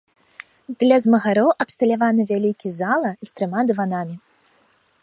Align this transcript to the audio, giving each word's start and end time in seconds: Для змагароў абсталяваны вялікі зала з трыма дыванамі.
Для 0.83 0.97
змагароў 1.05 1.49
абсталяваны 1.65 2.21
вялікі 2.33 2.75
зала 2.79 3.11
з 3.31 3.35
трыма 3.37 3.61
дыванамі. 3.71 4.15